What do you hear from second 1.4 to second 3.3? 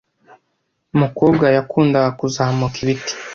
yakundaga kuzamuka ibiti.